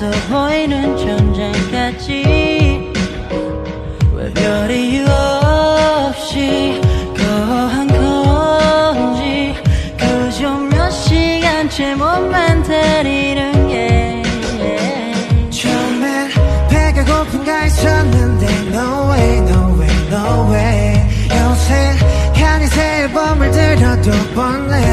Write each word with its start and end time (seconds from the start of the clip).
침대서 0.00 0.10
보이는 0.30 0.96
전쟁까지. 0.96 2.92
왜 4.14 4.32
별이 4.32 5.04
없이 5.06 6.80
거한 7.16 7.86
건지 7.86 9.54
그저 9.98 10.58
몇 10.58 10.90
시간째 10.90 11.94
몸만 11.96 12.62
때리는 12.62 13.68
게 13.68 14.22
처음엔 15.50 16.30
배가 16.70 17.04
고픈가 17.04 17.58
했었는데 17.58 18.46
No 18.72 19.10
way 19.10 19.36
no 19.38 19.78
way 19.78 20.06
no 20.08 20.52
way 20.52 21.08
요새 21.30 21.96
간이 22.34 22.66
새 22.68 23.02
앨범을 23.02 23.52
뻔해 23.52 24.10
뻔해 24.34 24.89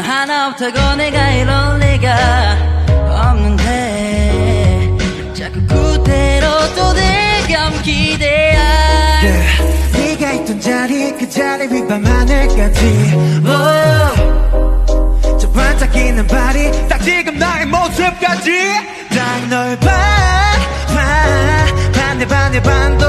너 0.00 0.06
하나 0.06 0.48
없다고 0.48 0.96
내가 0.96 1.30
이럴 1.32 1.78
리가 1.78 2.56
없는데 3.28 4.96
자꾸 5.34 5.60
그대로 5.66 6.48
또 6.74 6.92
내감 6.94 7.82
기대야 7.82 8.60
yeah, 9.20 9.62
네가 9.92 10.32
있던 10.32 10.58
자리 10.58 11.12
그 11.18 11.28
자리 11.28 11.68
위반 11.70 12.06
하늘까지. 12.06 13.10
저 15.38 15.50
반짝이는 15.52 16.26
발이 16.26 16.88
딱 16.88 17.02
지금 17.02 17.38
나의 17.38 17.66
모습까지. 17.66 18.50
딱 19.10 19.48
널봐 19.50 19.90
반대 21.92 22.26
반대 22.26 22.62
반대. 22.62 22.99